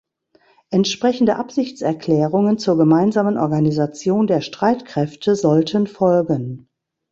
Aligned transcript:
Entsprechende 0.71 1.35
Absichtserklärungen 1.35 2.57
zur 2.57 2.75
gemeinsamen 2.75 3.37
Organisation 3.37 4.25
der 4.25 4.41
Streitkräfte 4.41 5.35
sollten 5.35 5.85
folgen. 5.85 6.67